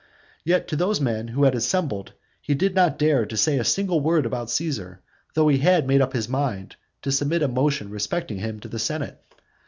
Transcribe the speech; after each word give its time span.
And 0.01 0.41
yet 0.45 0.67
to 0.69 0.75
those 0.75 0.99
men 0.99 1.27
who 1.27 1.43
had 1.43 1.53
assembled 1.53 2.13
he 2.41 2.55
did 2.55 2.73
not 2.73 2.97
dare 2.97 3.23
to 3.27 3.37
say 3.37 3.59
a 3.59 3.63
single 3.63 3.99
word 3.99 4.25
about 4.25 4.49
Caesar, 4.49 5.03
though 5.35 5.47
he 5.47 5.59
had 5.59 5.85
made 5.85 6.01
up 6.01 6.13
his 6.13 6.27
mind 6.27 6.75
to 7.03 7.11
submit 7.11 7.43
a 7.43 7.47
motion 7.47 7.91
respecting 7.91 8.39
him 8.39 8.59
to 8.61 8.67
the 8.67 8.79
senate. 8.79 9.21